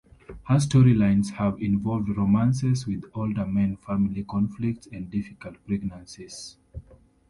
[0.47, 6.57] Her storylines have involved romances with older men, family conflicts, and difficult pregnancies.